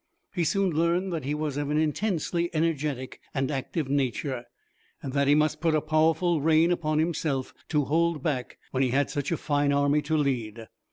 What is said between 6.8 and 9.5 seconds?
himself to hold back, when he had such a